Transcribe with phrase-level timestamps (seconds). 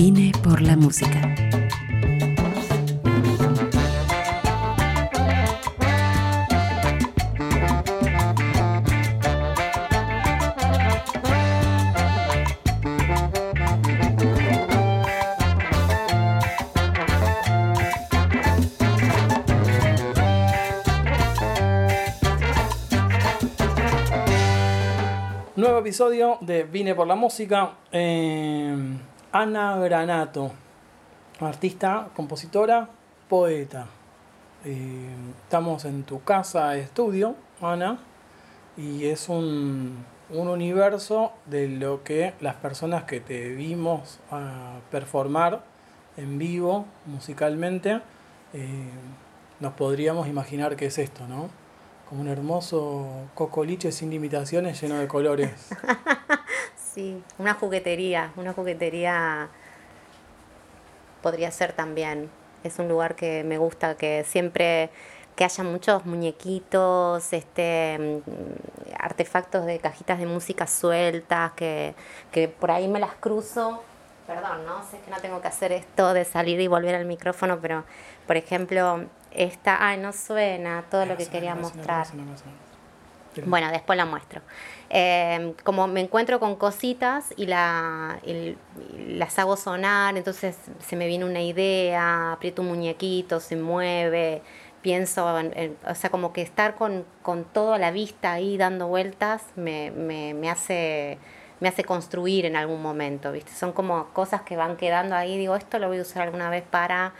[0.00, 1.34] Vine por la música.
[25.56, 27.72] Nuevo episodio de Vine por la música.
[27.90, 28.76] Eh,
[29.30, 30.52] Ana Granato,
[31.38, 32.88] artista, compositora,
[33.28, 33.86] poeta.
[34.64, 35.10] Eh,
[35.42, 37.98] estamos en tu casa estudio, Ana,
[38.78, 45.62] y es un, un universo de lo que las personas que te vimos a performar
[46.16, 48.00] en vivo, musicalmente,
[48.54, 48.90] eh,
[49.60, 51.50] nos podríamos imaginar que es esto, ¿no?
[52.08, 55.68] Como un hermoso cocoliche sin limitaciones lleno de colores.
[56.98, 59.50] Sí, una juguetería, una juguetería
[61.22, 62.28] podría ser también.
[62.64, 64.90] Es un lugar que me gusta, que siempre
[65.36, 71.94] que haya muchos muñequitos, este, mm, artefactos de cajitas de música sueltas, que,
[72.32, 73.80] que por ahí me las cruzo.
[74.26, 74.82] Perdón, ¿no?
[74.90, 77.84] Sé que no tengo que hacer esto de salir y volver al micrófono, pero
[78.26, 82.08] por ejemplo, esta, ay, no suena todo lo que quería mostrar.
[83.46, 84.40] Bueno, después la muestro.
[84.90, 88.18] Eh, como me encuentro con cositas y, la,
[89.08, 94.42] las hago sonar, entonces se me viene una idea, aprieto un muñequito, se mueve,
[94.82, 98.86] pienso, en- en- o sea, como que estar con, con toda la vista ahí dando
[98.88, 101.18] vueltas me, me, me hace
[101.60, 103.50] me hace construir en algún momento, ¿viste?
[103.52, 106.62] Son como cosas que van quedando ahí, digo, esto lo voy a usar alguna vez
[106.62, 107.14] para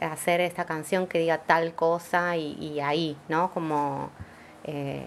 [0.00, 3.52] hacer esta canción que diga tal cosa y, y ahí, ¿no?
[3.52, 4.10] Como...
[4.64, 5.06] eh,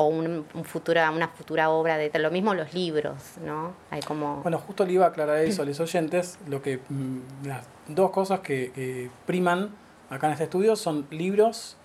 [0.00, 3.72] o un, un futura, una futura obra de lo mismo los libros, ¿no?
[3.90, 6.38] Hay como Bueno, justo le iba a aclarar eso a los oyentes.
[6.48, 9.70] Lo que mm, las dos cosas que, que priman
[10.08, 11.76] acá en este estudio son libros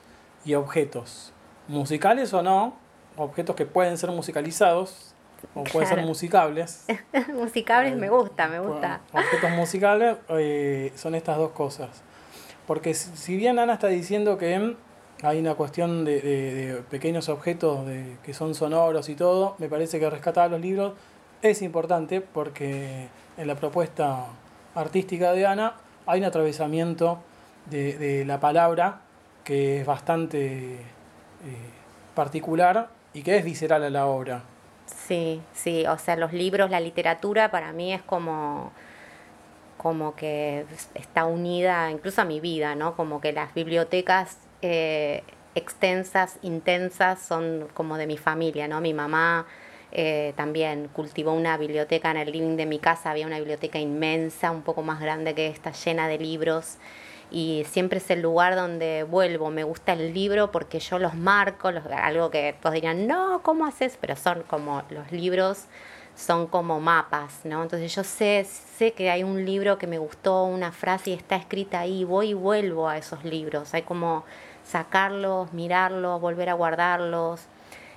[0.46, 1.34] y objetos.
[1.68, 2.76] Musicales o no,
[3.18, 5.14] objetos que pueden ser musicalizados
[5.54, 6.86] o pueden ser musicables.
[7.34, 9.02] musicables me gusta, me gusta.
[9.12, 11.90] Objetos musicales eh, son estas dos cosas.
[12.68, 14.76] Porque si, si bien Ana está diciendo que
[15.22, 20.00] hay una cuestión de, de- pequeños objetos de, que son sonoros y todo, me parece
[20.00, 20.94] que rescatar los libros
[21.42, 24.26] es importante porque en la propuesta
[24.74, 27.20] artística de Ana hay un atravesamiento
[27.70, 29.02] de, de la palabra
[29.44, 30.80] que es bastante eh,
[32.14, 34.44] particular y que es visceral a la obra.
[34.86, 38.72] Sí, sí, o sea, los libros, la literatura para mí es como
[39.78, 40.66] como que
[40.96, 42.96] está unida incluso a mi vida, ¿no?
[42.96, 44.38] Como que las bibliotecas
[44.68, 48.82] eh, extensas, intensas, son como de mi familia, ¿no?
[48.82, 49.46] Mi mamá
[49.92, 54.50] eh, también cultivó una biblioteca en el living de mi casa, había una biblioteca inmensa,
[54.50, 56.78] un poco más grande que esta, llena de libros.
[57.30, 59.52] Y siempre es el lugar donde vuelvo.
[59.52, 64.00] Me gusta el libro porque yo los marco, algo que todos dirían, no, ¿cómo haces?
[64.02, 65.68] Pero son como los libros
[66.16, 67.62] son como mapas, ¿no?
[67.62, 71.36] Entonces yo sé, sé que hay un libro que me gustó, una frase y está
[71.36, 74.24] escrita ahí, voy y vuelvo a esos libros, hay como
[74.66, 77.42] sacarlos, mirarlos, volver a guardarlos,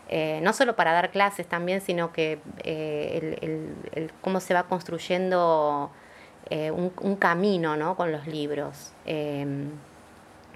[0.08, 4.64] eh, no solo para dar clases también, sino que eh, el, el- cómo se va
[4.64, 5.90] construyendo
[6.50, 7.96] eh, un, un camino, ¿no?
[7.96, 8.92] Con los libros.
[9.06, 9.70] Em,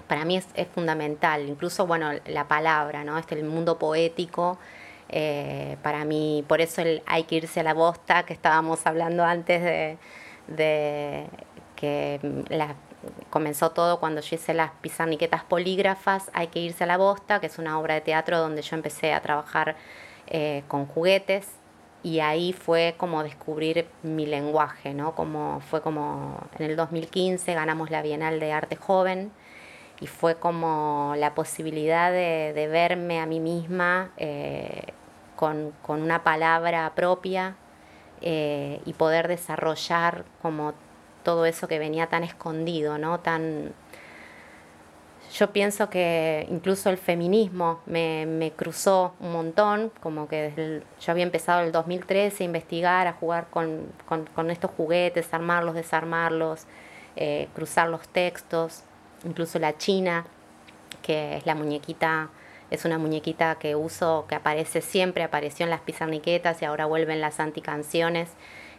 [0.07, 3.17] para mí es, es fundamental, incluso, bueno, la palabra, ¿no?
[3.17, 4.57] Este, el mundo poético,
[5.83, 9.61] para mí, por eso el hay que irse a la bosta, que estábamos hablando antes
[9.61, 9.97] de,
[10.47, 11.27] de
[11.75, 12.19] que
[12.49, 12.75] la-
[13.29, 17.47] comenzó todo cuando yo hice las pizarniquetas polígrafas, hay que irse a la bosta, que
[17.47, 19.75] es una obra de teatro donde yo empecé a trabajar
[20.27, 21.47] eh, con juguetes
[22.03, 25.15] y ahí fue como descubrir mi lenguaje, ¿no?
[25.15, 29.31] Como fue como en el 2015 ganamos la Bienal de Arte Joven
[30.01, 34.87] y fue como la posibilidad de, verme a mí misma eh,
[35.35, 37.55] con, con una palabra propia
[38.25, 40.73] eh, y poder desarrollar como
[41.23, 43.19] todo eso que venía tan escondido, ¿no?
[43.21, 43.73] Tan,
[45.33, 50.83] yo pienso que incluso el feminismo me, me cruzó un montón, como que desde el-
[51.01, 53.87] yo había empezado en el 2013 a investigar, a jugar con,
[54.35, 56.65] con- estos juguetes, armarlos, desarmarlos,
[57.15, 58.83] eh, cruzar los textos,
[59.25, 60.25] incluso la china,
[61.01, 62.29] que es la muñequita,
[62.71, 67.13] es una muñequita que uso, que aparece siempre, apareció en las pizarniquetas y ahora vuelve
[67.13, 68.29] en las anticanciones,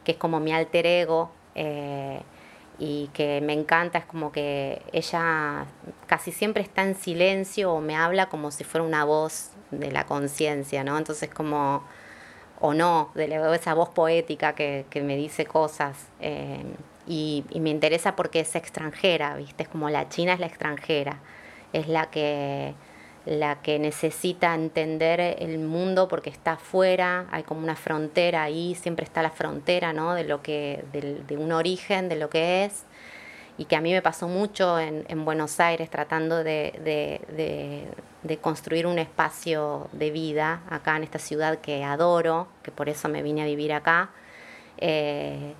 [0.05, 1.31] que es como mi alter ego.
[1.55, 2.21] Eh,
[2.79, 5.67] y que me encanta, es como que ella
[6.07, 10.07] casi siempre está en silencio o me habla como si fuera una voz de la
[10.07, 10.99] conciencia, ¿no?
[10.99, 11.85] Entonces como
[12.61, 16.09] o no, de esa voz poética que, me dice cosas.
[16.21, 16.65] Eh,
[17.07, 19.65] y, me interesa porque es extranjera, ¿viste?
[19.65, 21.21] Es como la China es la extranjera,
[21.73, 22.75] es la que,
[23.27, 29.05] la que necesita entender el mundo porque está afuera, hay como una frontera ahí, siempre
[29.05, 30.15] está la frontera, ¿no?
[30.15, 32.85] De lo que, de un origen, de lo que es
[33.57, 37.89] y que a mí me pasó mucho en, Buenos Aires tratando de,
[38.41, 43.23] construir un espacio de vida acá en esta ciudad que adoro, que por eso me
[43.23, 44.11] vine a vivir acá.
[44.79, 45.55] Eh,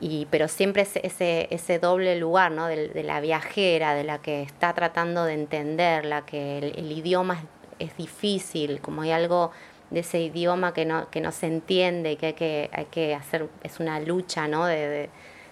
[0.00, 2.66] y, pero siempre ese, ese, doble lugar ¿no?
[2.66, 7.42] de, la viajera, de la que está tratando de entender, la que el, idioma
[7.78, 9.50] es, difícil, como hay algo
[9.90, 13.48] de ese idioma que no, que no se entiende que hay que, hay que hacer,
[13.62, 14.66] es una lucha ¿no?
[14.66, 15.10] de,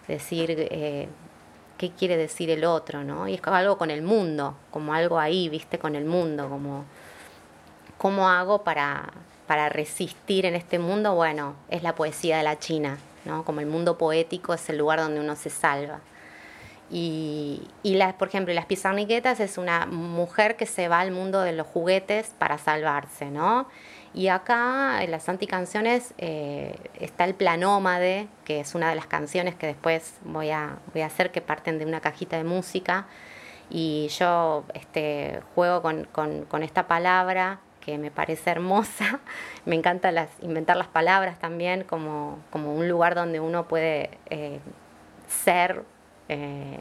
[0.09, 0.55] decir...
[0.71, 1.09] Eh,
[1.79, 3.29] qué quiere decir el otro, ¿no?
[3.29, 6.87] Y es algo con el mundo, como algo ahí, viste, con el mundo, como
[7.99, 9.13] cómo hago para,
[9.47, 13.45] para resistir en este mundo, bueno, es la poesía de la China, ¿no?
[13.45, 16.01] Como el mundo poético es el lugar donde uno se salva.
[16.89, 21.41] Y, y las, por ejemplo, las pizarniquetas es una mujer que se va al mundo
[21.41, 23.67] de los juguetes para salvarse, ¿no?
[24.17, 29.55] Y acá en las anticanciones eh, está el planómade, que es una de las canciones
[29.55, 33.07] que después voy a, voy a hacer, que parten de una cajita de música.
[33.69, 39.21] Y yo este, juego con, esta palabra que me parece hermosa.
[39.65, 40.13] me encanta
[40.43, 44.59] inventar las palabras también como, como un lugar donde uno puede eh,
[45.29, 45.85] ser
[46.29, 46.81] eh,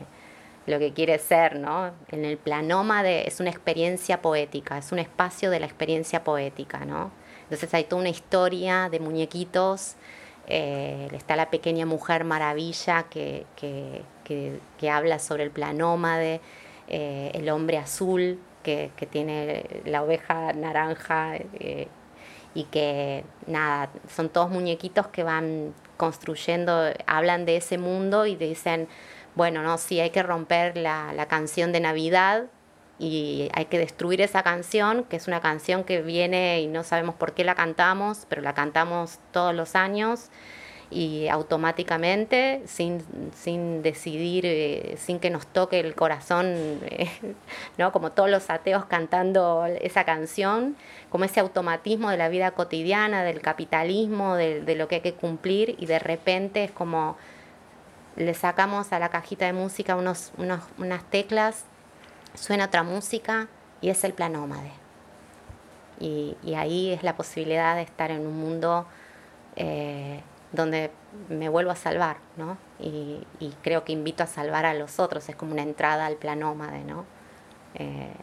[0.65, 1.91] lo que quiere ser, ¿no?
[2.09, 7.11] En el planómade es una experiencia poética, es un espacio de la experiencia poética, ¿no?
[7.43, 9.95] Entonces hay toda una historia de muñequitos.
[10.47, 13.45] Eh, está la pequeña mujer maravilla que,
[14.91, 16.41] habla sobre el planómade,
[16.87, 21.87] eh, el hombre azul que, tiene la oveja naranja eh,
[22.55, 28.87] y que nada, son todos muñequitos que van construyendo, hablan de ese mundo y dicen,
[29.35, 32.45] bueno, no, sí, hay que romper la, la canción de Navidad
[32.97, 37.15] y hay que destruir esa canción, que es una canción que viene y no sabemos
[37.15, 40.29] por qué la cantamos, pero la cantamos todos los años
[40.91, 43.03] y automáticamente, sin,
[43.33, 46.45] sin decidir, eh, sin que nos toque el corazón,
[46.85, 47.09] eh,
[47.77, 47.91] ¿no?
[47.91, 50.75] como todos los ateos cantando esa canción,
[51.09, 55.13] como ese automatismo de la vida cotidiana, del capitalismo, de, de lo que hay que
[55.13, 57.17] cumplir y de repente es como
[58.15, 61.65] le sacamos a la cajita de música unos, unos, unas teclas
[62.35, 63.47] suena otra música
[63.81, 64.71] y es el planómade.
[65.99, 68.85] Y, y ahí es la posibilidad de estar en un mundo
[69.55, 70.21] eh,
[70.55, 70.91] donde
[71.29, 72.57] me vuelvo a salvar, ¿no?
[72.79, 73.25] Y,
[73.61, 77.05] creo que invito a salvar a los otros, es como una entrada al planómade, ¿no?
[77.75, 78.13] Eh,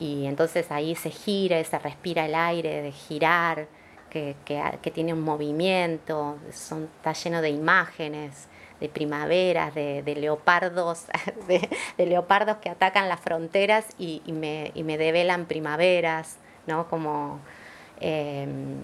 [0.00, 3.66] y entonces ahí se gira, se respira el aire de girar,
[4.10, 8.48] que, tiene un movimiento, está lleno de imágenes,
[8.80, 11.06] de primaveras, de, leopardos,
[11.48, 16.88] de, leopardos que atacan las fronteras y, me, y develan primaveras, ¿no?
[16.88, 17.40] Como,
[18.00, 18.82] em,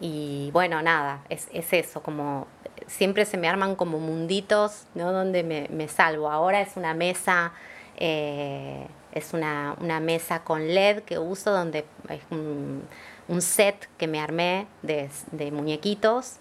[0.00, 2.46] y bueno, nada, es, eso, como
[2.86, 5.12] siempre se me arman como munditos, ¿no?
[5.12, 6.30] Donde me, salvo.
[6.30, 7.52] Ahora es una mesa,
[7.96, 12.82] eh, es una, mesa con LED que uso, donde es un,
[13.40, 16.40] set que me armé de, de muñequitos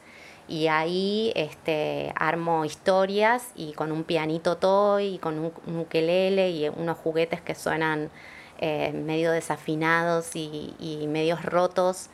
[0.50, 6.68] y ahí este, armo historias y con un pianito toy y con un, ukelele y
[6.70, 8.10] unos juguetes que suenan
[8.58, 12.10] eh, medio desafinados y, y, medios rotos,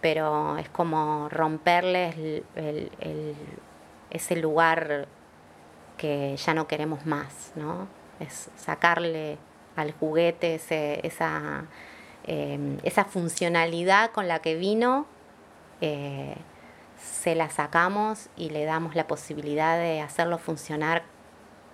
[0.00, 2.14] pero es como romperles
[4.10, 5.08] ese lugar
[5.96, 7.86] que ya no queremos más, ¿no?
[8.20, 9.38] Es sacarle
[9.76, 11.64] al juguete esa,
[12.24, 15.06] eh, esa funcionalidad con la que vino.
[15.80, 16.36] Eh,
[17.00, 21.02] se la sacamos y le damos la posibilidad de hacerlo funcionar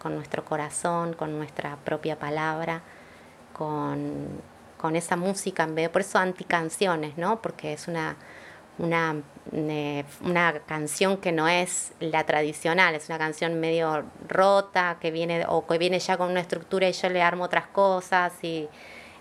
[0.00, 2.83] con nuestro corazón, con nuestra propia palabra,
[3.52, 4.40] con,
[4.97, 7.42] esa música, por eso anticanciones, ¿no?
[7.42, 8.16] Porque es una,
[8.78, 9.16] una,
[9.52, 15.45] eh, una canción que no es la tradicional, es una canción medio rota, que viene,
[15.49, 18.68] o que viene ya con una estructura y yo le armo otras cosas y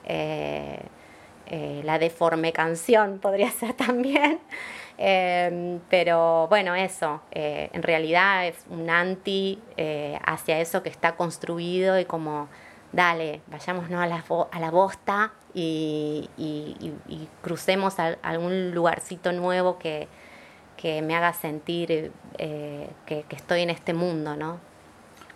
[0.06, 0.80] eh,
[1.48, 4.40] eh, la deforme canción podría ser también.
[4.98, 9.60] Em, pero bueno, eso, en realidad es un anti
[10.26, 12.48] hacia eso que está construido y como,
[12.94, 16.30] dale, vayámonos a la, a la bosta y,
[17.42, 20.08] crucemos a algún lugarcito nuevo que,
[21.02, 24.60] me haga sentir eh, que, estoy en este mundo, ¿no?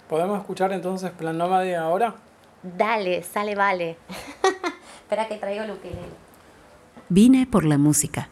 [0.07, 2.15] ¿Podemos escuchar entonces Plan Nómade ahora?
[2.61, 3.97] Dale, sale, vale.
[5.01, 5.91] Espera que traigo lo que
[7.09, 8.29] Vine por la música.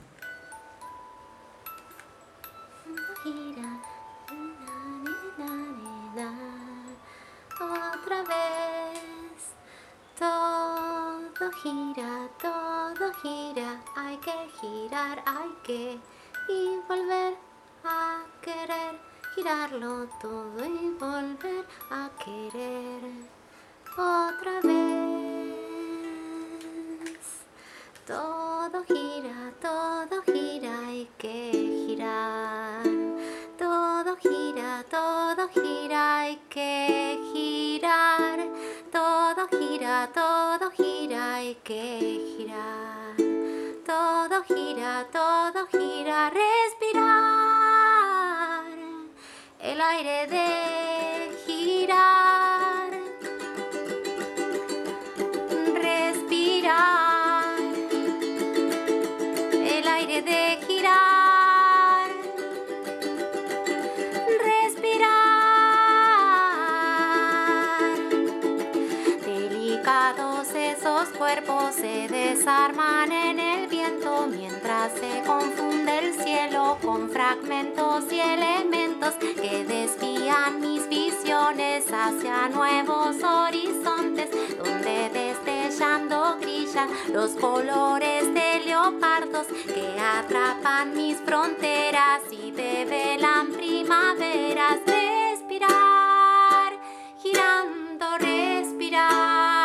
[14.60, 16.00] Girar, hay que
[16.50, 17.36] y volver
[17.84, 19.00] a querer,
[19.36, 23.02] girarlo todo y volver a querer
[23.94, 24.98] otra vez.
[28.06, 31.52] Todo gira, todo gira, hay que
[31.86, 32.84] girar.
[33.58, 38.40] Todo gira, todo gira, hay que girar.
[38.92, 43.27] Todo gira, todo gira, hay que girar.
[44.48, 47.84] Gira, todo gira, respirar.
[49.60, 50.48] El aire de
[51.46, 52.90] girar.
[55.74, 57.60] Respirar.
[59.76, 62.10] El aire de girar.
[64.50, 65.18] Respirar.
[69.26, 72.97] Delicados esos cuerpos se desarman
[76.98, 87.32] con fragmentos y elementos que desvían mis visiones hacia nuevos horizontes donde destellando brillan los
[87.34, 94.80] colores de leopardos que atrapan mis fronteras y develan primaveras.
[94.88, 96.74] Respirar,
[97.22, 99.57] girando, respirar.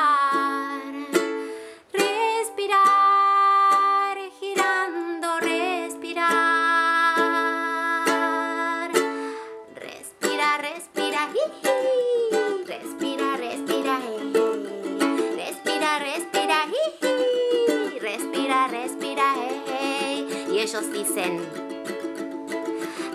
[18.68, 19.34] Respira, respira,
[19.66, 20.52] jeje.
[20.52, 21.40] Y ellos dicen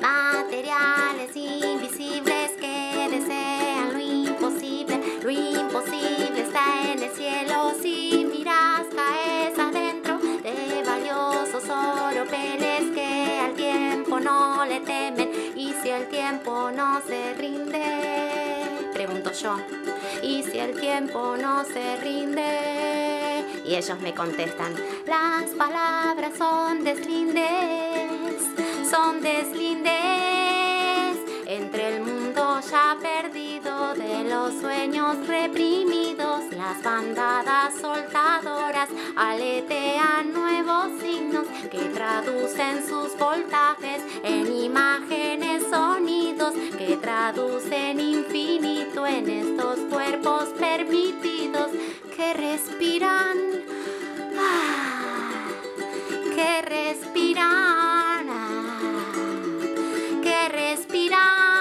[0.01, 5.00] materiales invisibles que desean lo imposible.
[5.24, 13.54] Lo imposible está en el cielo si miras, caes adentro de valiosos oropeles que al
[13.54, 15.30] tiempo no le temen.
[15.56, 19.56] Y si el tiempo no se rinde, pregunto yo,
[20.22, 23.16] y si el tiempo no se rinde.
[23.67, 24.74] Y ellos me contestan,
[25.05, 28.41] las palabras son deslindes,
[28.89, 30.26] son deslindes
[33.94, 36.44] de los sueños reprimidos.
[36.51, 48.00] Las bandadas soltadoras aletean nuevos signos que traducen sus voltajes en imágenes, sonidos que traducen
[48.00, 51.72] infinito en estos cuerpos permitidos
[52.15, 53.38] que respiran,
[54.38, 55.48] ah,
[56.36, 58.79] que respiran, ah,
[60.24, 61.57] que respiran,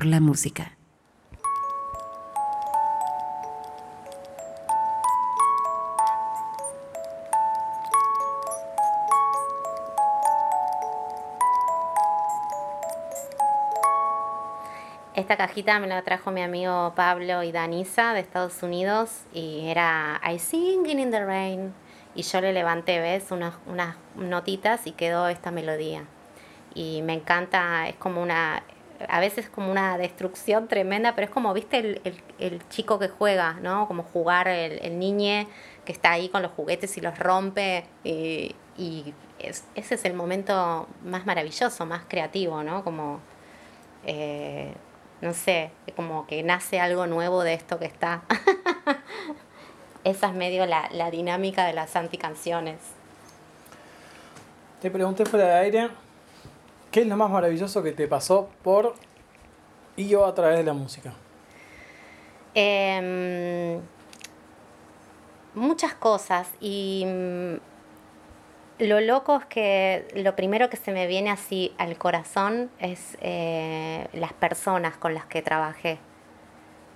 [0.00, 0.72] por la música.
[15.14, 20.18] Esta cajita me la trajo mi amigo Pablo y Danisa de Estados Unidos y era
[20.26, 21.74] I Singing in the Rain.
[22.14, 23.30] Y yo le levanté, ¿ves?
[23.32, 26.04] Unas, unas notitas y quedó esta melodía.
[26.74, 28.62] Y me encanta, es como una,
[29.08, 33.54] a veces como una destrucción tremenda, pero es como, viste, el, el- chico que juega,
[33.54, 33.86] ¿no?
[33.88, 35.46] Como jugar el, el niñe
[35.84, 37.84] que está ahí con los juguetes y los rompe.
[38.04, 42.84] Y, y es- ese es el momento más maravilloso, más creativo, ¿no?
[42.84, 43.20] Como
[44.06, 44.72] eh,
[45.20, 48.22] no sé, como que nace algo nuevo de esto que está.
[50.04, 52.78] Esa es medio la, la dinámica de las anticanciones.
[54.80, 55.88] Te pregunté fuera de aire,
[56.90, 58.94] ¿qué es lo más maravilloso que te pasó por
[59.96, 61.12] y o a través de la música?
[62.54, 63.80] Em,
[65.54, 67.54] muchas cosas y mm,
[68.80, 74.08] lo loco es que lo primero que se me viene así al corazón es eh,
[74.12, 75.98] las personas con las que trabajé,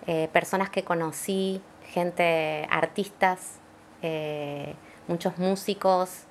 [0.07, 1.63] Eh, personas que conocí,
[1.95, 3.59] gente, artistas,
[4.03, 4.75] eh,
[5.09, 6.27] muchos músicos,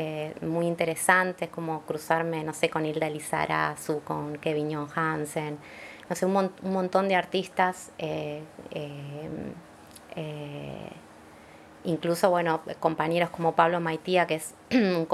[0.00, 5.58] eh, muy interesantes, como cruzarme, no sé, con Hilda Lizarazu, con Kevin Hansen,
[6.08, 7.90] no sé, un, montón de artistas.
[7.98, 8.40] Eh,
[11.82, 15.04] incluso, bueno, compañeros como Pablo Maitía, que es un,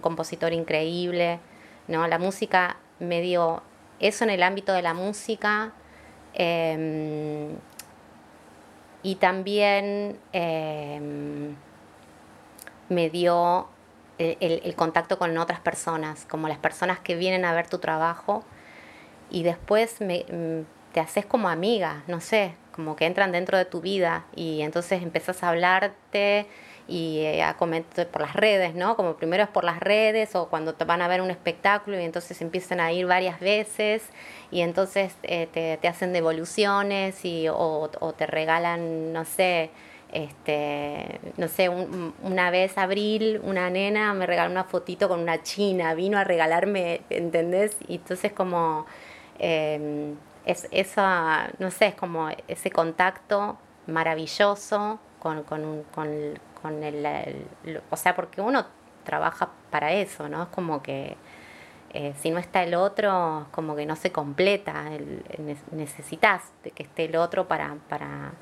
[0.00, 1.38] compositor increíble,
[1.86, 2.08] ¿no?
[2.08, 3.62] La música me dio
[4.00, 5.74] eso en el ámbito de la música.
[6.32, 7.50] Em,
[9.04, 11.54] y también em,
[12.88, 13.68] me dio
[14.18, 18.44] el, contacto con otras personas, como las personas que vienen a ver tu trabajo
[19.30, 23.64] y después me, mm, te haces como amiga, no sé, como que entran dentro de
[23.64, 26.46] tu vida y entonces empezás a hablarte
[26.86, 28.94] y eh, a comentar por las redes, ¿no?
[28.94, 32.04] Como primero es por las redes o cuando te van a ver un espectáculo y
[32.04, 34.04] entonces empiezan a ir varias veces
[34.50, 35.48] y entonces eh,
[35.80, 39.70] te, hacen devoluciones y, o te regalan, no sé,
[40.14, 45.92] este, no sé, una vez abril, una nena me regaló una fotito con una china,
[45.94, 47.76] vino a regalarme, ¿entendés?
[47.88, 48.86] Y entonces como
[49.40, 50.14] em,
[50.46, 57.42] es, esa, no sé, es como ese contacto maravilloso con, con, con, con el,
[57.90, 58.66] o sea, porque uno
[59.02, 60.44] trabaja para eso, ¿no?
[60.44, 61.16] Es como que
[61.92, 64.84] eh, si no está el otro, como que no se completa,
[65.72, 68.32] necesitas de que esté el otro para, para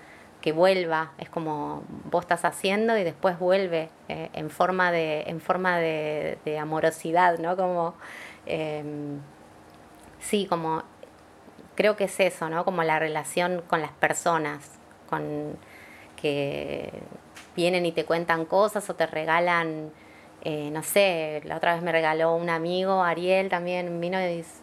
[0.42, 5.40] que vuelva, es como vos estás haciendo y después vuelve eh, en forma de, en
[5.40, 7.56] forma de, amorosidad, ¿no?
[7.56, 7.94] Como,
[8.44, 9.20] em,
[10.20, 10.82] sí, como,
[11.76, 12.64] creo que es eso, ¿no?
[12.64, 14.72] Como la relación con las personas,
[15.08, 15.56] con
[16.16, 16.92] que
[17.56, 19.90] vienen y te cuentan cosas o te regalan,
[20.42, 24.61] eh, no sé, la otra vez me regaló un amigo, Ariel también vino y dice,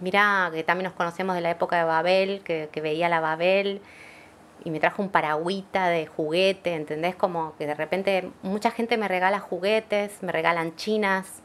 [0.00, 3.82] mira, que también nos conocemos de la época de Babel, que, que veía la Babel
[4.64, 7.14] y me trajo un paragüita de juguete, ¿entendés?
[7.16, 11.42] Como que de repente mucha gente me regala juguetes, me regalan chinas.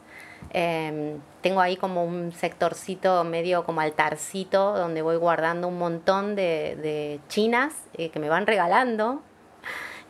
[0.50, 7.20] Em, tengo ahí como un sectorcito medio como altarcito donde voy guardando un montón de,
[7.28, 9.22] chinas eh, que me van regalando.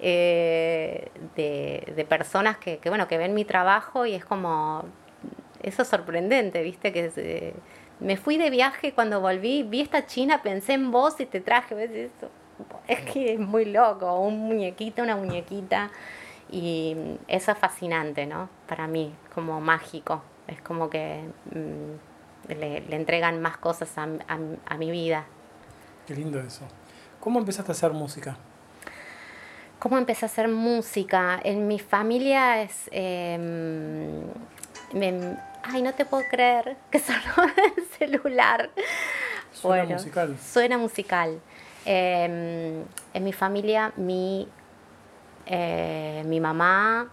[0.01, 4.85] Eh, de, personas que, bueno, que ven mi trabajo y es como,
[5.63, 6.93] eso es sorprendente, ¿viste?
[6.93, 7.55] Que eh,
[8.01, 11.75] me fui de viaje cuando volví, vi esta china, pensé en vos y te traje,
[11.75, 12.31] ¿ves eso?
[12.87, 15.91] Es que es muy loco, un muñequito, una muñequita.
[16.51, 16.97] Y
[17.29, 18.49] eso es fascinante, ¿no?
[18.67, 20.23] Para mí, como mágico.
[20.47, 25.27] Es como que mm, le, entregan más cosas a, mi vida.
[26.07, 26.63] Qué lindo eso.
[27.21, 28.37] ¿Cómo empezaste a hacer música?
[29.79, 31.39] ¿Cómo empecé a hacer música?
[31.43, 32.89] En mi familia es...
[32.91, 34.23] Em,
[35.63, 38.71] ay, no te puedo creer que sonó el celular.
[39.53, 40.37] Suena musical.
[40.39, 41.41] Suena musical.
[41.85, 44.49] Em, en mi familia, mi,
[45.47, 47.09] eh, mi mamá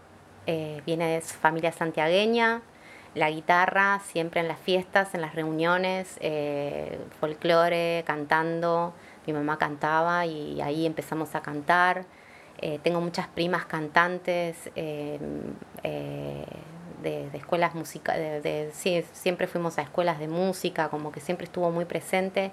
[0.47, 2.61] eh, viene de familia santiagueña,
[3.13, 8.93] la guitarra siempre en las fiestas, en las reuniones, eh, folclore, cantando.
[9.25, 12.05] Mi mamá cantaba y ahí empezamos a cantar.
[12.83, 15.53] tengo muchas primas cantantes em,
[17.03, 21.85] de, escuelas musicales, sí, siempre fuimos a escuelas de música, como que siempre estuvo muy
[21.85, 22.51] presente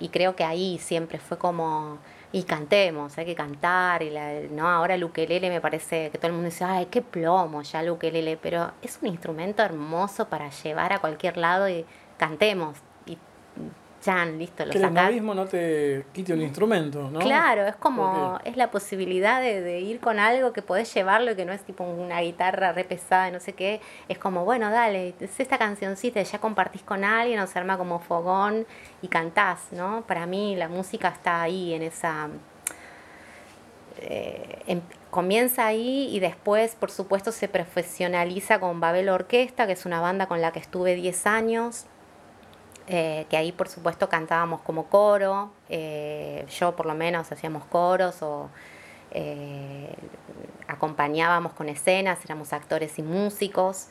[0.00, 1.98] y creo que ahí siempre fue como
[2.30, 6.26] y cantemos, hay que cantar y la, no ahora el ukelele me parece que todo
[6.28, 10.50] el mundo dice, "Ay, qué plomo ya el ukelele", pero es un instrumento hermoso para
[10.50, 11.86] llevar a cualquier lado y
[12.18, 12.76] cantemos
[14.04, 17.18] ya, listo, lo Que el mismo no te quite un instrumento, ¿no?
[17.18, 21.44] Claro, es como, es la posibilidad de, ir con algo que podés llevarlo y que
[21.44, 23.80] no es tipo una guitarra re pesada y no sé qué.
[24.08, 27.98] Es como, bueno, dale, es esta cancioncita, ya compartís con alguien o se arma como
[27.98, 28.66] fogón
[29.02, 30.04] y cantás, ¿no?
[30.06, 32.28] Para mí la música está ahí, en esa...
[34.00, 34.80] Eh,
[35.10, 40.26] comienza ahí y después, por supuesto, se profesionaliza con Babel Orquesta, que es una banda
[40.28, 41.86] con la que estuve 10 años
[42.90, 48.22] eh, que ahí por supuesto cantábamos como coro, eh, yo por lo menos hacíamos coros
[48.22, 48.48] o
[49.10, 49.94] eh,
[50.68, 53.88] acompañábamos con escenas, éramos actores y músicos.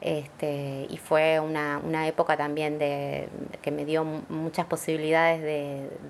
[0.00, 3.28] Este, y fue una, época también de,
[3.62, 5.42] que me dio muchas posibilidades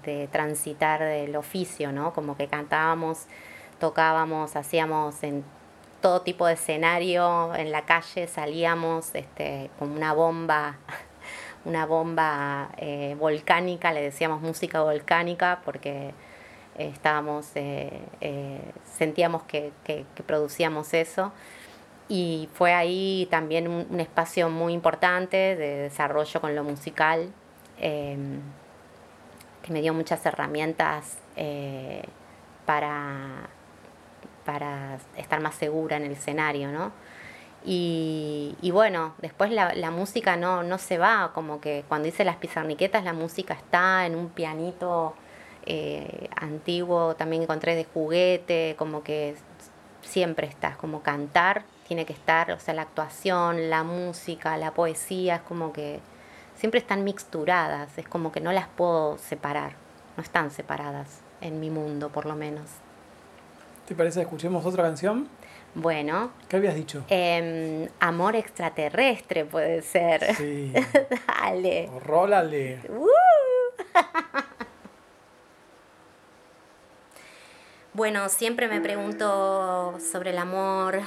[0.03, 2.12] de, transitar del oficio, ¿no?
[2.12, 3.27] Como que cantábamos,
[3.79, 5.44] tocábamos, hacíamos en
[6.03, 10.77] todo tipo de escenario, en la calle salíamos este, con una bomba
[11.66, 16.14] una bomba eh, volcánica, le decíamos música volcánica porque
[16.79, 18.00] eh, estábamos, eh,
[18.85, 19.72] sentíamos que,
[20.26, 21.33] producíamos eso.
[22.09, 27.33] Y fue ahí también un, espacio muy importante de desarrollo con lo musical,
[27.79, 28.40] em,
[29.62, 31.18] que me dio muchas herramientas
[32.64, 33.48] para,
[34.44, 36.92] para estar más segura en el escenario, ¿no?
[37.68, 42.37] Y, bueno, después la, la música no, no se va, como que cuando hice las
[42.37, 45.14] pizarniquetas la música está en un pianito
[45.64, 49.35] eh, antiguo, también encontré de juguete, como que
[50.02, 55.37] siempre está, como cantar tiene que estar, o sea, la actuación, la música, la poesía,
[55.37, 56.00] es como que
[56.57, 59.74] siempre están mixturadas, es como que no las puedo separar,
[60.16, 62.64] no están separadas en mi mundo por lo menos.
[63.87, 65.29] ¿Te parece escuchemos otra canción?
[65.76, 66.30] Bueno.
[66.48, 67.04] ¿Qué habías dicho?
[67.10, 70.34] Em, amor extraterrestre puede ser.
[70.34, 70.72] Sí.
[71.28, 71.90] Dale.
[72.02, 72.80] Rólale.
[72.88, 73.06] Uh.
[77.92, 81.00] bueno, siempre me pregunto sobre el amor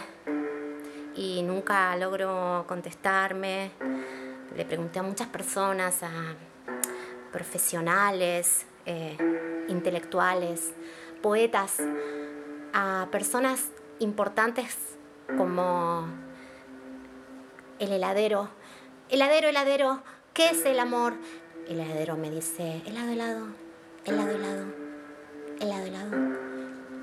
[1.16, 3.72] y nunca logro contestarme.
[4.56, 6.12] Le pregunté a muchas personas, a
[7.32, 9.18] profesionales, eh,
[9.68, 10.76] intelectuales,
[11.24, 11.78] poetas,
[12.72, 13.66] a personas
[14.00, 14.78] importantes
[15.38, 16.08] como
[17.80, 18.50] el heladero.
[19.10, 21.14] Heladero, heladero, ¿qué es el amor?
[21.68, 23.48] El heladero me dice, helado, helado,
[24.06, 24.66] helado, helado,
[25.60, 26.18] helado, helado.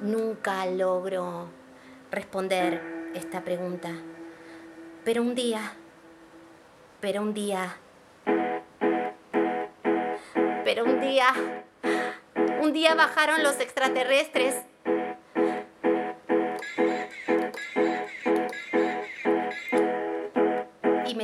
[0.03, 1.49] Nunca logro
[2.11, 3.91] responder esta pregunta.
[5.05, 5.73] Pero un día,
[7.01, 7.77] pero un día,
[10.65, 11.29] pero un día,
[12.61, 14.65] un día bajaron los extraterrestres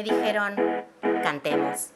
[0.02, 0.56] dijeron,
[1.22, 1.92] cantemos.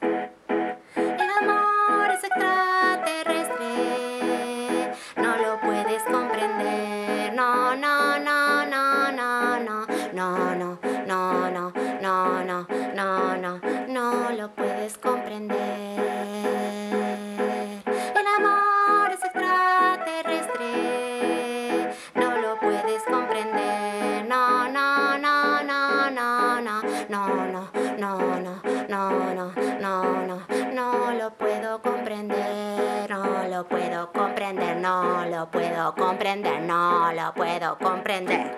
[36.15, 38.57] No lo puedo comprender.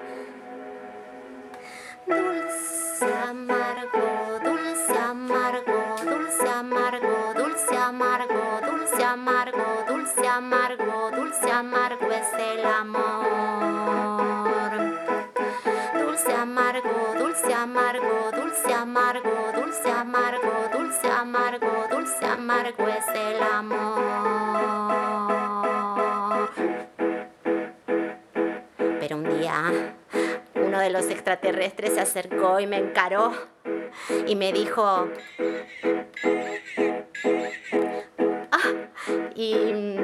[2.06, 12.32] Dulce amargo, dulce amargo, dulce amargo, dulce amargo, dulce amargo, dulce amargo, dulce amargo es
[12.38, 13.24] el amor.
[15.94, 25.37] Dulce amargo, dulce amargo, dulce amargo, dulce amargo, dulce amargo, dulce amargo es el amor.
[30.54, 33.32] Uno de los extraterrestres se acercó y me encaró
[34.26, 35.08] y me dijo,
[38.52, 38.72] ah,
[39.34, 39.96] y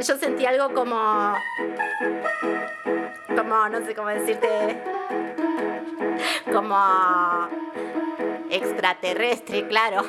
[0.00, 1.34] yo sentí algo como,
[3.36, 4.48] como, no sé cómo decirte,
[6.52, 6.76] como
[8.50, 10.04] extraterrestre, claro.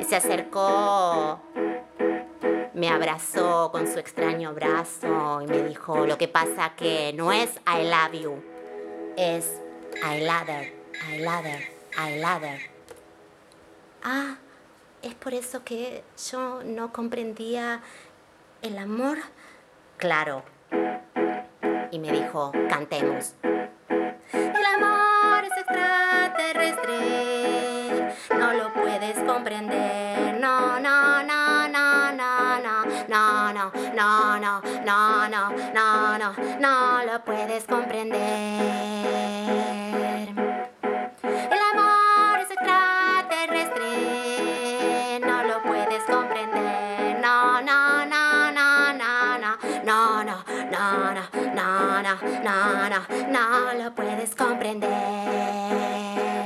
[0.00, 1.40] Y se acercó,
[2.74, 7.50] me abrazó con su extraño brazo y me dijo, lo que pasa que no es
[7.66, 8.42] I love you,
[9.16, 9.60] es
[10.02, 10.72] I lather,
[11.10, 12.60] I lather, I lather.
[14.02, 14.36] Ah,
[15.02, 17.82] es por eso que yo no comprendía
[18.62, 19.18] el amor.
[19.98, 20.42] Claro.
[21.90, 23.34] Y me dijo, cantemos.
[24.32, 30.01] El amor es extraterrestre, no lo puedes comprender.
[33.52, 38.18] No, no, no, no, no, no, no, no, lo puedes comprender.
[41.22, 47.20] El amor es extraterrestre, no lo puedes comprender.
[47.20, 49.34] No, no, no, no, no,
[49.84, 56.41] no, no, no, no, no, no, no, no, no, no lo puedes comprender.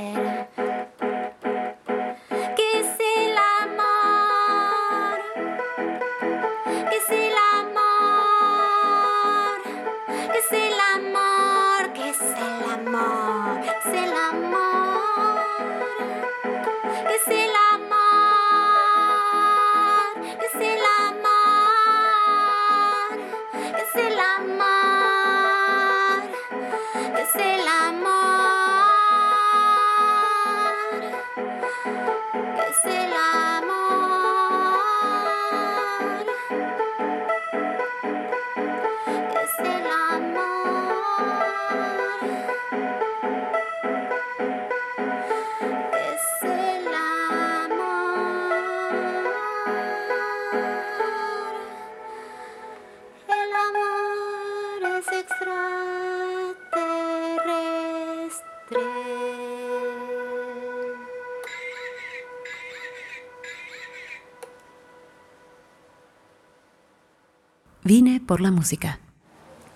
[68.27, 68.99] Por la música.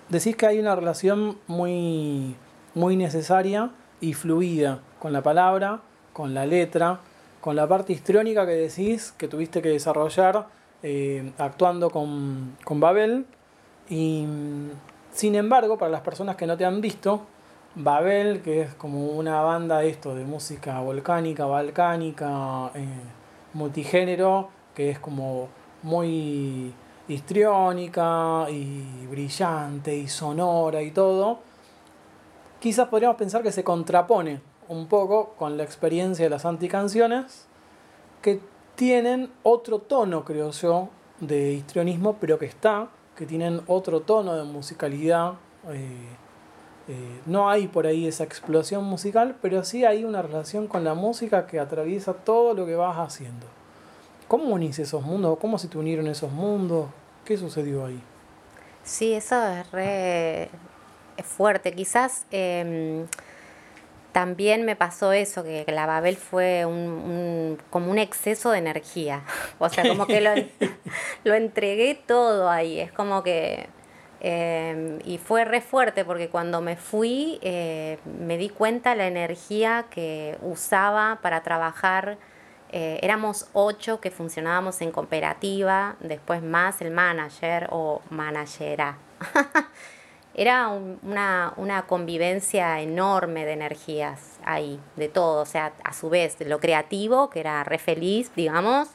[0.08, 2.36] Decís que hay una relación muy,
[2.74, 5.80] muy necesaria y fluida con la palabra,
[6.12, 7.00] con la letra,
[7.40, 10.46] con la parte histriónica que decís que tuviste que desarrollar
[10.82, 13.26] eh, actuando con, con Babel.
[13.88, 14.26] Y
[15.12, 17.26] sin embargo, para las personas que no te han visto,
[17.74, 22.86] Babel, que es como una banda esto de música volcánica, balcánica, eh,
[23.54, 25.48] multigénero, que es como
[25.82, 26.74] muy
[27.12, 31.40] histriónica y brillante y sonora y todo,
[32.60, 37.46] quizás podríamos pensar que se contrapone un poco con la experiencia de las anticanciones,
[38.20, 38.40] que
[38.74, 40.88] tienen otro tono, creo yo,
[41.20, 45.34] de histrionismo, pero que está, que tienen otro tono de musicalidad.
[45.68, 46.08] Eh,
[46.88, 50.94] eh, no hay por ahí esa explosión musical, pero sí hay una relación con la
[50.94, 53.46] música que atraviesa todo lo que vas haciendo.
[54.26, 55.38] ¿Cómo unís esos mundos?
[55.40, 56.86] ¿Cómo se te unieron esos mundos?
[57.24, 58.00] ¿Qué sucedió ahí?
[58.84, 60.50] Sí, eso es re
[61.22, 61.72] fuerte.
[61.72, 63.06] Quizás em,
[64.12, 69.22] también me pasó eso, que la Babel fue un, como un exceso de energía.
[69.58, 70.30] O sea, como que lo,
[71.24, 72.80] lo entregué todo ahí.
[72.80, 73.68] Es como que
[74.24, 79.86] Em, y fue re fuerte porque cuando me fui eh, me di cuenta la energía
[79.90, 82.18] que usaba para trabajar.
[82.72, 88.98] Eh, éramos ocho que funcionábamos en cooperativa, después más el manager o managera.
[90.34, 95.42] Era una, una, convivencia enorme de energías ahí, de todo.
[95.42, 98.88] O sea, a su vez, de lo creativo, que era re feliz, digamos,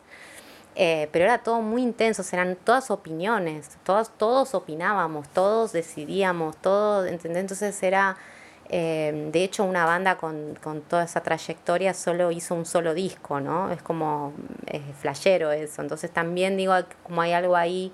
[0.79, 7.07] eh, pero era todo muy intenso, eran todas opiniones, todos, todos opinábamos, todos decidíamos, todos,
[7.07, 8.15] Entonces era,
[8.69, 13.39] eh, de hecho, una banda con, con, toda esa trayectoria solo hizo un solo disco,
[13.39, 13.71] ¿no?
[13.71, 14.33] Es como
[14.65, 14.83] es
[15.51, 15.81] eso.
[15.81, 17.93] Entonces también digo, como hay algo ahí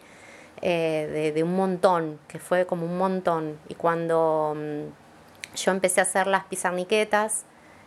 [0.62, 3.57] eh, de, de, un montón, que fue como un montón.
[3.69, 7.45] Y cuando mm, yo empecé a hacer las pizarniquetas,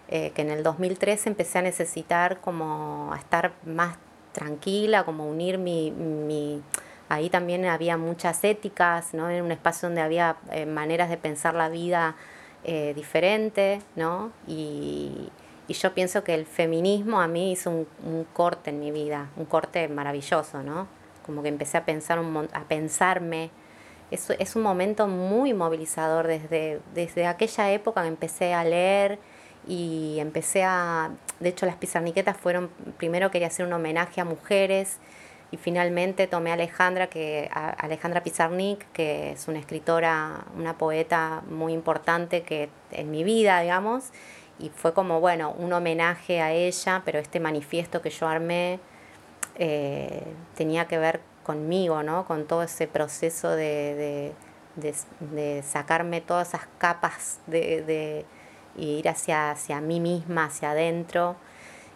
[0.08, 3.96] que en el 2013 empecé a necesitar como a estar más
[4.32, 6.62] tranquila, como unir mi, mi
[7.08, 9.30] ahí también había muchas éticas, ¿no?
[9.30, 12.16] En un espacio donde había eh, maneras de pensar la vida
[12.68, 14.32] eh, diferente, ¿no?
[14.48, 15.30] Y,
[15.68, 19.30] y, yo pienso que el feminismo a mí hizo un, un, corte en mi vida,
[19.36, 20.88] un corte maravilloso, ¿no?
[21.24, 23.50] Como que empecé a pensar un, a pensarme.
[24.10, 29.20] Es, es un momento muy movilizador desde, desde aquella época que empecé a leer
[29.68, 34.98] y empecé a, de hecho las pizarniquetas fueron, primero quería hacer un homenaje a mujeres
[35.50, 41.42] y finalmente tomé a Alejandra, que, a Alejandra Pizarnik, que es una escritora, una poeta
[41.48, 44.10] muy importante que en mi vida, digamos,
[44.58, 48.80] y fue como, bueno, un homenaje a ella, pero este manifiesto que yo armé
[49.56, 50.24] eh,
[50.56, 52.24] tenía que ver conmigo, ¿no?
[52.24, 54.34] Con todo ese proceso de,
[54.76, 58.24] de, de sacarme todas esas capas de
[58.76, 61.36] y ir hacia, hacia mí misma, hacia adentro.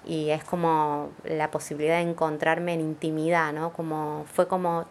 [0.05, 3.73] Y es como la posibilidad de encontrarme en intimidad, ¿no?
[3.73, 4.87] Como, fue como,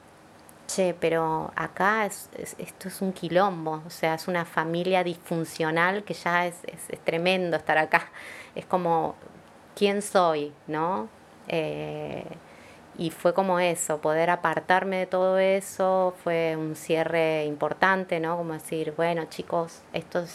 [0.68, 6.14] che, pero acá es, esto es un quilombo, o sea, es una familia disfuncional que
[6.14, 8.10] ya es, es, tremendo estar acá.
[8.56, 9.16] Es como,
[9.76, 10.54] ¿quién soy?
[10.68, 11.10] ¿No?
[11.48, 12.26] Eh,
[12.98, 18.38] y fue como eso, poder apartarme de todo eso fue un cierre importante, ¿no?
[18.38, 20.26] Como decir, bueno chicos, esto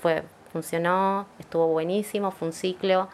[0.00, 3.08] fue funcionó, estuvo buenísimo, fue un ciclo,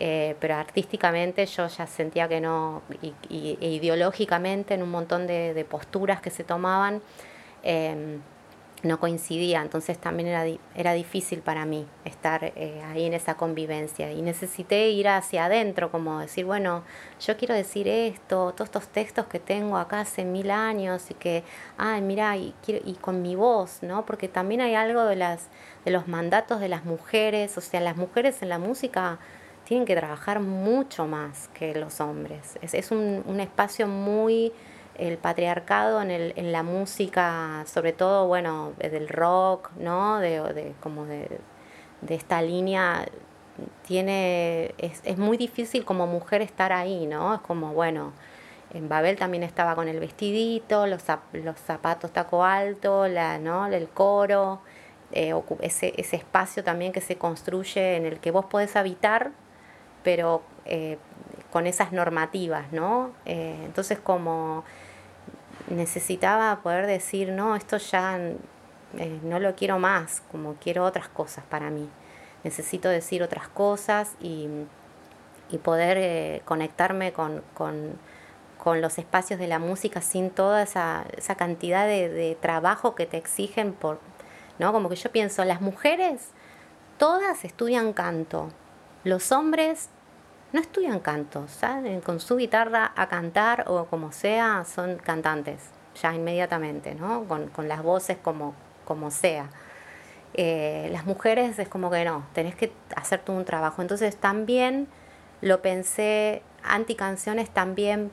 [0.00, 5.66] eh, pero artísticamente yo ya sentía que no, y, e ideológicamente en un montón de,
[5.68, 7.02] posturas que se tomaban,
[7.64, 8.20] em,
[8.84, 10.44] no coincidía, entonces también era,
[10.76, 14.12] era difícil para mí estar eh, ahí en esa convivencia.
[14.12, 16.84] Y necesité ir hacia adentro, como decir, bueno,
[17.20, 21.42] yo quiero decir esto, todos estos textos que tengo acá hace mil años y que,
[21.76, 24.06] ay, mira, y, y con mi voz, ¿no?
[24.06, 25.48] Porque también hay algo de, las,
[25.84, 29.18] de los mandatos de las mujeres, o sea, las mujeres en la música
[29.68, 34.50] tienen que trabajar mucho más que los hombres, es, es un, un espacio muy
[34.94, 40.18] el patriarcado en, el, en la música, sobre todo, bueno, del rock, ¿no?
[40.20, 41.28] De, de como de,
[42.00, 43.06] de, esta línea,
[43.86, 47.34] tiene, es, es, muy difícil como mujer estar ahí, ¿no?
[47.34, 48.12] Es como, bueno,
[48.72, 51.02] en Babel también estaba con el vestidito, los,
[51.32, 53.66] los zapatos taco alto, la, ¿no?
[53.66, 54.60] el coro,
[55.12, 59.30] eh, ese, ese espacio también que se construye en el que vos podés habitar,
[60.02, 60.98] pero eh,
[61.50, 63.12] con esas normativas, ¿no?
[63.24, 64.64] Eh, entonces como
[65.68, 68.18] necesitaba poder decir, no, esto ya
[68.96, 71.88] eh, no lo quiero más, como quiero otras cosas para mí.
[72.44, 74.48] Necesito decir otras cosas y,
[75.50, 77.98] y poder eh, conectarme con, con,
[78.62, 83.06] con los espacios de la música sin toda esa, esa cantidad de, de, trabajo que
[83.06, 84.00] te exigen por,
[84.58, 84.72] ¿no?
[84.72, 86.30] Como que yo pienso, las mujeres
[86.98, 88.50] todas estudian canto,
[89.04, 89.88] los hombres
[90.52, 96.14] no estudian canto, salen con su guitarra a cantar o como sea, son cantantes, ya
[96.14, 97.24] inmediatamente, ¿no?
[97.24, 99.50] Con, con las voces como, como sea.
[100.34, 103.82] Eh, las mujeres es como que no, tenés que hacer todo un trabajo.
[103.82, 104.88] Entonces también
[105.40, 108.10] lo pensé, anticanciones también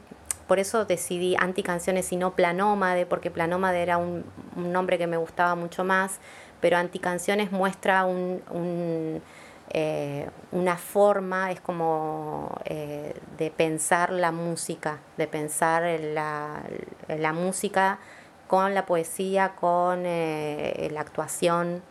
[0.47, 5.55] por eso decidí anticanciones y no planómade, porque planómade era un, nombre que me gustaba
[5.55, 6.19] mucho más,
[6.61, 9.21] pero anticanciones muestra un,
[9.69, 16.61] eh, una forma, es como eh, de pensar la música, de pensar la,
[17.07, 17.99] la música
[18.47, 21.81] con la poesía, con eh, la actuación,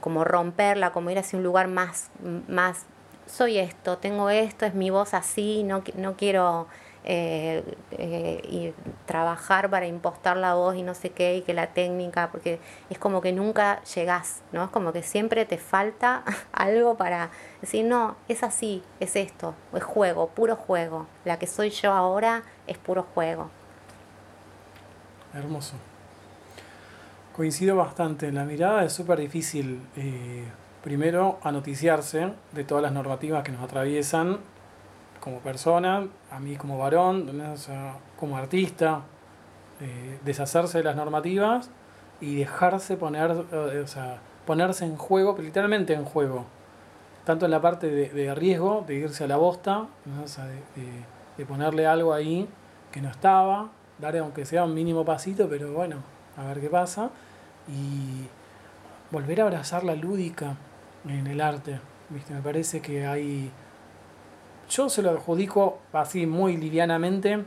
[0.00, 2.10] como romperla, como ir hacia un lugar más,
[2.48, 2.84] más,
[3.24, 6.66] soy esto, tengo esto, es mi voz así, no, no quiero
[7.04, 8.72] eh, eh, y
[9.06, 12.60] trabajar para impostar la voz y no sé qué, y que la técnica, porque
[12.90, 14.64] es como que nunca llegás, ¿no?
[14.64, 19.82] Es como que siempre te falta algo para decir, no, es así, es esto, es
[19.82, 21.06] juego, puro juego.
[21.24, 23.50] La que soy yo ahora es puro juego.
[25.34, 25.74] Hermoso.
[27.34, 30.44] Coincido bastante, la mirada es súper difícil, eh,
[30.84, 34.38] primero, anoticiarse de todas las normativas que nos atraviesan
[35.22, 37.30] como persona, a mí como varón,
[38.18, 39.02] como artista,
[39.80, 41.70] eh, deshacerse de las normativas
[42.20, 46.46] y dejarse poner, eh, o sea, ponerse en juego, literalmente en juego,
[47.24, 49.86] tanto en la parte de, riesgo, de irse a la bosta,
[51.36, 52.48] de, ponerle algo ahí
[52.90, 55.98] que no estaba, dar aunque sea un mínimo pasito, pero bueno,
[56.36, 57.10] a ver qué pasa,
[57.68, 58.26] y
[59.12, 60.56] volver a abrazar la lúdica
[61.06, 61.78] en el arte.
[62.10, 62.34] ¿viste?
[62.34, 63.52] Me parece que hay
[64.72, 67.44] yo se lo adjudico así muy livianamente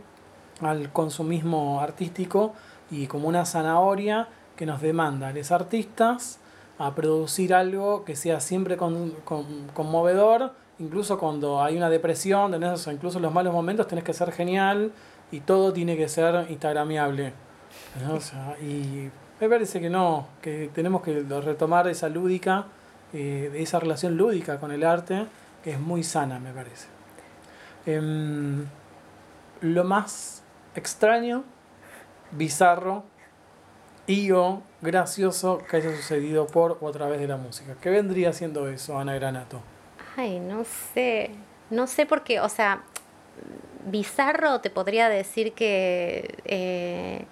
[0.62, 2.54] al consumismo artístico
[2.92, 6.40] y como una zanahoria que nos demanda a los artistas
[6.78, 13.24] a producir algo que sea siempre conmovedor, incluso cuando hay una depresión, tenés, incluso en
[13.24, 14.92] los malos momentos tenés que ser genial
[15.32, 17.34] y todo tiene que ser instagramiable.
[18.62, 19.10] y
[19.42, 22.68] me parece que no, que tenemos que retomar esa lúdica,
[23.14, 25.26] eh, esa relación lúdica con el arte,
[25.64, 26.95] que es muy sana, me parece.
[27.86, 28.67] Em,
[29.62, 30.43] lo más
[30.76, 31.43] extraño,
[32.32, 33.04] bizarro
[34.08, 34.30] y
[34.82, 37.76] gracioso que haya sucedido por o a través de la música.
[37.82, 39.62] ¿Qué vendría siendo eso, Ana Granato?
[40.15, 41.32] Ay, no sé.
[41.69, 42.84] No sé por qué, o sea,
[43.86, 47.26] bizarro te podría decir que eh,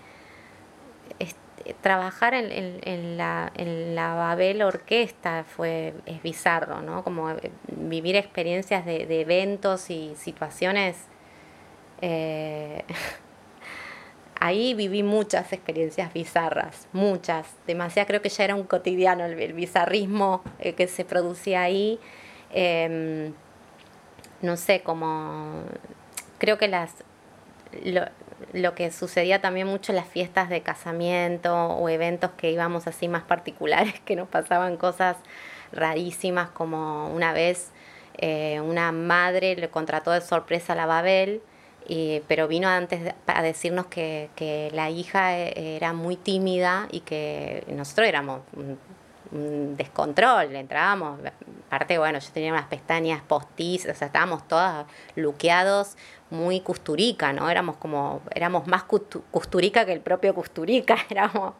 [1.81, 7.03] trabajar en, la, en la Babel Orquesta fue, es bizarro, ¿no?
[7.03, 10.97] Como eh, vivir experiencias de, eventos y situaciones.
[12.01, 12.83] Eh,
[14.39, 20.43] ahí viví muchas experiencias bizarras, muchas, demasiado, creo que ya era un cotidiano el, bizarrismo
[20.59, 21.99] eh, que se producía ahí.
[22.51, 23.33] Em,
[24.41, 25.63] no sé, como
[26.37, 27.03] creo que las
[27.83, 28.01] lo
[28.75, 33.23] que sucedía también mucho en las fiestas de casamiento o eventos que íbamos así más
[33.23, 35.17] particulares, que nos pasaban cosas
[35.71, 37.71] rarísimas, como una vez
[38.17, 41.41] eh, una madre le contrató de sorpresa a la Babel,
[42.27, 48.07] pero vino antes a decirnos que, la hija eh, era muy tímida y que nosotros
[48.07, 48.41] éramos
[49.33, 51.19] un descontrol, entrábamos,
[51.67, 55.97] aparte, bueno, yo tenía unas pestañas postizas, o sea, estábamos todas luqueados,
[56.33, 57.49] muy custurica, ¿no?
[57.49, 61.53] Éramos como, éramos más custurica que el propio custurica, éramos.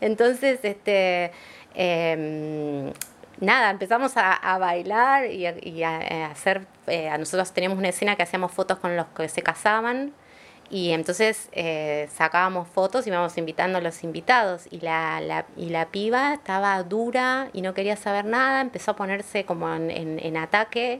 [0.00, 1.32] Entonces, este,
[1.74, 2.92] em,
[3.40, 5.46] nada, empezamos a, bailar y,
[5.84, 9.42] a, hacer, eh, a nosotros teníamos una escena que hacíamos fotos con los que se
[9.42, 10.12] casaban,
[10.72, 14.62] y entonces eh, sacábamos fotos y íbamos invitando a los invitados.
[14.70, 18.96] Y la, la, y la piba estaba dura y no quería saber nada, empezó a
[18.96, 20.98] ponerse como en, en, ataque.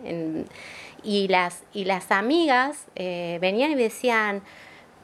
[1.02, 4.42] Y, las, y las amigas eh, venían y me decían,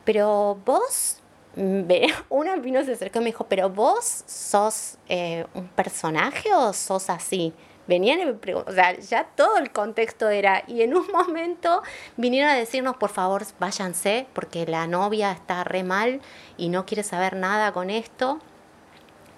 [0.05, 1.21] pero vos,
[2.29, 7.11] una vino se acercó y me dijo, pero vos sos eh, un personaje o sos
[7.11, 7.53] así?
[7.89, 11.83] venían y me o sea, ya todo el contexto era, y en un momento
[12.17, 16.21] vinieron a decirnos, por favor, váyanse, porque la novia está re mal
[16.57, 18.39] y no quiere saber nada con esto.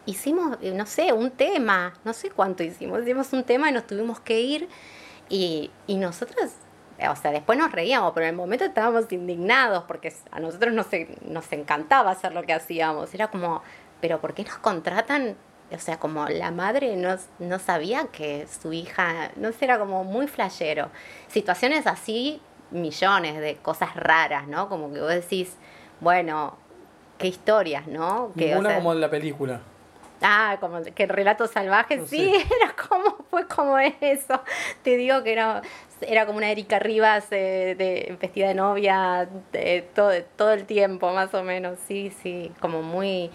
[0.04, 3.86] Hicimos, eh, no sé, un tema, no sé cuánto hicimos, hicimos un tema y nos
[3.86, 4.68] tuvimos que ir
[5.30, 6.50] y, y nosotros
[7.08, 10.86] o sea, después nos reíamos, pero en el momento estábamos indignados porque a nosotros nos,
[11.22, 13.14] nos encantaba hacer lo que hacíamos.
[13.14, 13.62] Era como,
[14.02, 15.36] pero ¿por qué nos contratan
[15.72, 20.02] o sea, como la madre no, no sabía que su hija, no sé, era como
[20.02, 20.90] muy flashero.
[21.28, 22.40] Situaciones así
[22.72, 24.68] millones de cosas raras, ¿no?
[24.68, 25.56] Como que vos decís,
[26.00, 26.56] bueno,
[27.18, 28.32] qué historias, ¿no?
[28.36, 29.60] Que, Ninguna como en la película.
[30.22, 34.42] Ah, como que el relato salvaje, sí, era como, fue como eso.
[34.82, 35.62] Te digo que era,
[36.02, 39.28] era como una Erika Rivas eh, de, vestida de novia
[39.94, 43.30] todo, todo el tiempo, más o menos, sí, sí, como muy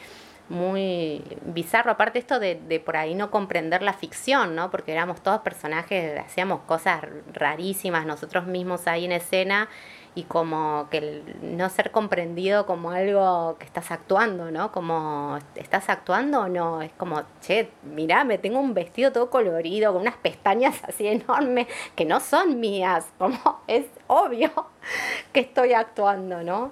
[0.48, 1.92] muy bizarro.
[1.92, 4.70] Aparte esto de, de, por ahí no comprender la ficción, ¿no?
[4.70, 7.02] Porque éramos todos personajes, hacíamos cosas
[7.34, 9.70] rarísimas nosotros mismos ahí en escena
[10.16, 14.72] y como que no ser comprendido como algo que estás actuando, ¿no?
[14.72, 16.82] Como, ¿estás actuando o no?
[16.82, 21.68] Es como, che, mirá, me tengo un vestido todo colorido, con unas pestañas así enormes,
[21.96, 24.52] que no son mías, como es obvio
[25.34, 26.72] que estoy actuando, ¿no?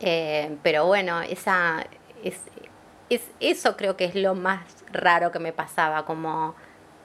[0.00, 1.86] Eh, pero bueno, esa,
[2.24, 2.40] es,
[3.08, 6.56] es, eso creo que es lo más raro que me pasaba, como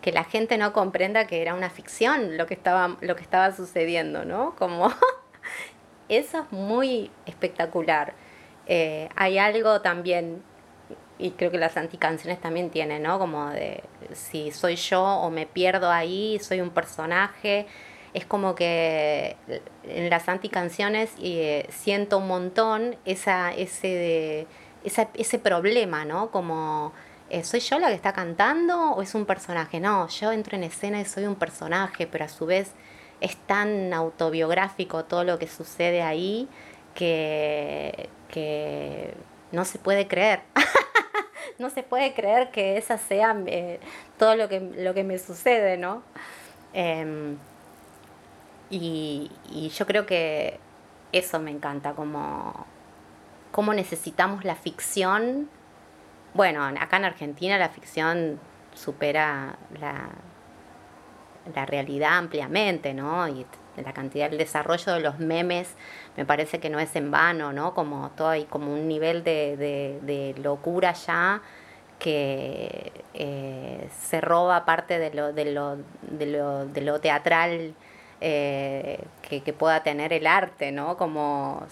[0.01, 3.51] que la gente no comprenda que era una ficción lo que estaba, lo que estaba
[3.51, 4.55] sucediendo, ¿no?
[4.55, 4.91] Como
[6.09, 8.13] eso es muy espectacular.
[8.67, 10.43] Eh, hay algo también,
[11.17, 13.19] y creo que las anticanciones también tienen, ¿no?
[13.19, 13.83] Como de
[14.13, 17.67] si soy yo o me pierdo ahí, soy un personaje.
[18.13, 19.35] Es como que
[19.83, 24.47] en las anticanciones eh, siento un montón esa, ese,
[24.83, 26.31] ese problema, ¿no?
[26.31, 26.93] Como,
[27.29, 29.79] eh, ¿soy yo la que está cantando o es un personaje?
[29.79, 32.73] No, yo entro en escena y soy un personaje, pero a su vez
[33.21, 36.47] es tan autobiográfico todo lo que sucede ahí
[36.93, 38.09] que,
[39.51, 40.41] no se puede creer.
[41.59, 43.79] no se puede creer que esa sea eh,
[44.17, 46.03] todo lo que, lo que me sucede, ¿no?
[46.73, 47.37] Em,
[48.69, 49.31] y,
[49.75, 50.59] yo creo que
[51.11, 52.65] eso me encanta, como
[53.51, 55.49] cómo necesitamos la ficción.
[56.33, 58.39] Bueno, acá en Argentina la ficción
[58.73, 60.09] supera la,
[61.55, 63.27] la realidad ampliamente, ¿no?
[63.27, 63.45] Y
[63.83, 65.75] la cantidad, del desarrollo de los memes
[66.15, 67.73] me parece que no es en vano, ¿no?
[67.73, 71.41] Como todo hay como un nivel de, locura ya
[71.99, 77.73] que eh, se roba parte de lo, de lo, de lo, teatral
[78.21, 80.97] eh, que, pueda tener el arte, ¿no?
[80.97, 81.65] Como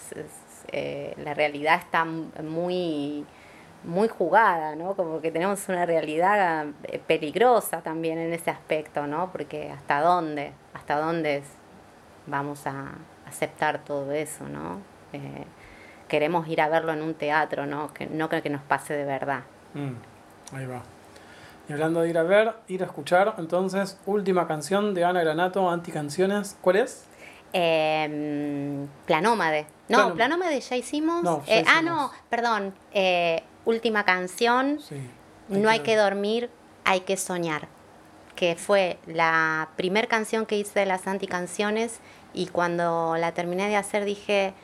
[0.72, 3.24] eh, la realidad está muy
[3.84, 4.94] muy jugada, ¿no?
[4.94, 9.30] Como que tenemos una realidad eh, peligrosa también en ese aspecto, ¿no?
[9.30, 11.42] Porque hasta dónde, hasta dónde
[12.26, 12.92] vamos a
[13.26, 14.80] aceptar todo eso, ¿no?
[15.12, 15.44] Eh,
[16.08, 17.92] queremos ir a verlo en un teatro, ¿no?
[17.92, 19.40] Que no creo que nos pase de verdad.
[19.74, 20.82] Mm, ahí va.
[21.68, 25.68] Y hablando de ir a ver, ir a escuchar, entonces, última canción de Ana Granato,
[25.68, 27.06] Anticanciones, ¿cuál es?
[27.52, 29.66] Eh, Planómade.
[29.88, 31.22] No, Planómade ya hicimos.
[31.22, 32.74] No, eh, Ah, no, perdón.
[33.66, 34.78] Eh, última canción,
[35.48, 36.50] No hay que dormir,
[36.84, 37.68] hay que soñar,
[38.34, 42.00] que fue la primer canción que hice de las anticanciones
[42.32, 44.54] y cuando la terminé de hacer dije,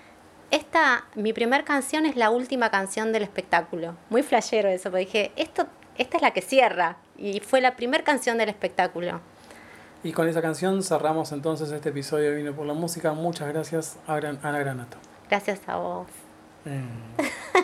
[0.51, 3.97] esta, mi primer canción es la última canción del espectáculo.
[4.11, 8.05] Muy flashero eso, porque dije, esto, esta es la que cierra y fue la primera
[8.05, 9.21] canción del espectáculo.
[10.05, 13.13] Y con esa canción cerramos entonces este episodio de Vino por la Música.
[13.13, 14.97] Muchas gracias a Ana Granato.
[15.29, 16.09] Gracias a vos.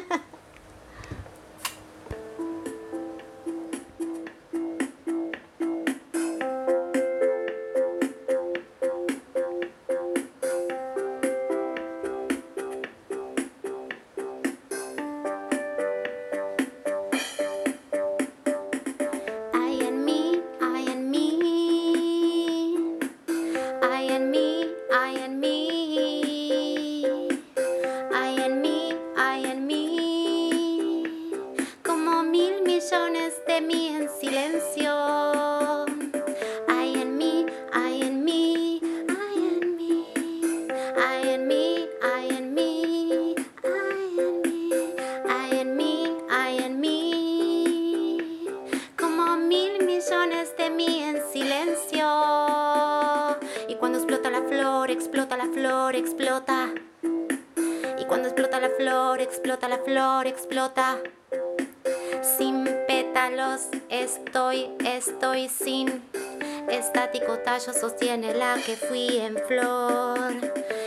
[67.78, 70.18] sostiene la que fui en flor.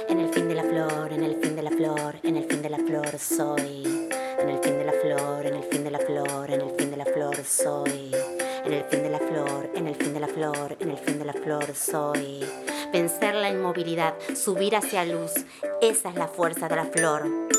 [0.07, 2.61] En el fin de la flor, en el fin de la flor, en el fin
[2.61, 4.09] de la flor soy.
[4.39, 6.91] En el fin de la flor, en el fin de la flor, en el fin
[6.91, 8.15] de la flor soy.
[8.63, 11.19] En el fin de la flor, en el fin de la flor, en el fin
[11.19, 12.45] de la flor soy.
[12.91, 15.31] Vencer la inmovilidad, subir hacia luz,
[15.81, 17.50] esa es la fuerza de la flor.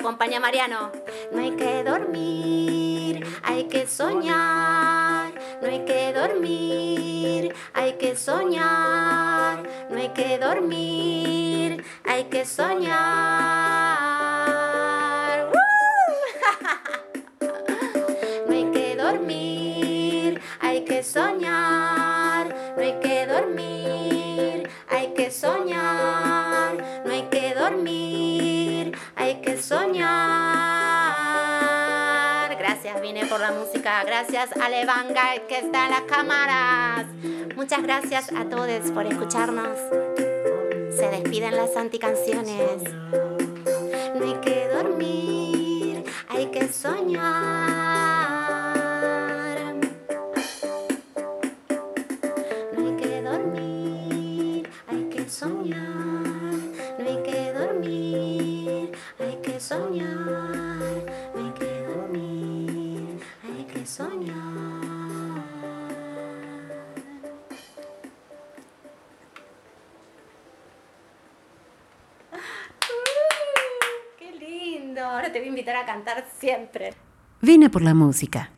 [0.00, 0.90] Acompaña Mariano.
[1.30, 5.30] No hay que dormir, hay que soñar.
[5.60, 9.62] No hay que dormir, hay que soñar.
[9.90, 12.98] No hay que dormir, hay que soñar.
[18.48, 22.46] No hay que dormir, hay que soñar.
[22.76, 26.19] No hay que dormir, hay que soñar.
[33.12, 34.04] Vine por la música.
[34.04, 37.06] Gracias a Levanga que está en las cámaras.
[37.56, 39.78] Muchas gracias a todos por escucharnos.
[40.96, 42.82] Se despiden las anticanciones.
[44.14, 47.69] No hay que dormir, hay que soñar.
[75.60, 76.94] Invitar a cantar siempre.
[77.42, 78.50] Vine por la música.